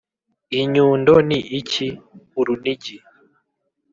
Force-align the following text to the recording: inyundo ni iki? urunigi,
inyundo 0.61 1.13
ni 1.27 1.39
iki? 1.59 1.87
urunigi, 2.39 2.95